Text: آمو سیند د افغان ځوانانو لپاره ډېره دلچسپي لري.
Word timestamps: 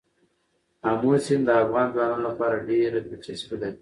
آمو 0.89 1.11
سیند 1.25 1.43
د 1.47 1.49
افغان 1.63 1.87
ځوانانو 1.93 2.25
لپاره 2.27 2.55
ډېره 2.67 2.97
دلچسپي 3.01 3.55
لري. 3.59 3.69